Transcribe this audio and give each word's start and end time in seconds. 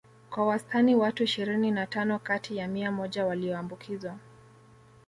Kwa 0.29 0.45
wastani 0.45 0.95
watu 0.95 1.23
ishirini 1.23 1.71
na 1.71 1.87
tano 1.87 2.19
kati 2.19 2.57
ya 2.57 2.67
mia 2.67 2.91
moja 2.91 3.25
walioambukizwa 3.25 4.17